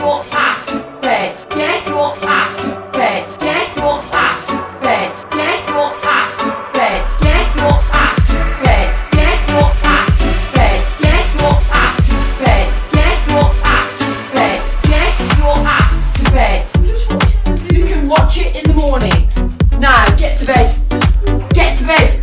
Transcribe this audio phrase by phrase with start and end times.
[0.00, 1.36] your ass to bed.
[1.50, 3.26] Get your ass to bed.
[3.38, 5.12] Get your ass to bed.
[5.30, 7.04] Get your ass to bed.
[7.20, 8.94] Get your ass to bed.
[9.12, 10.84] Get your ass to bed.
[11.04, 12.70] Get your ass to bed.
[12.96, 14.62] Get your ass to bed.
[14.88, 16.62] Get your ass to bed.
[17.76, 19.28] You can watch it in the morning.
[19.78, 20.70] Now get to bed.
[21.52, 22.19] Get to bed.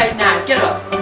[0.00, 0.44] right now.
[0.46, 0.99] Get up.